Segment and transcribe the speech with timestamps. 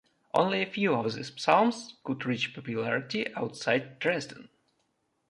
[0.33, 4.49] Only a few of these psalms could reach popularity outside Dresden.